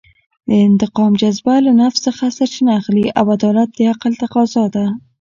[0.47, 4.85] د انتقام جذبه له نفس څخه سرچینه اخلي او عدالت د عقل تفاضا ده.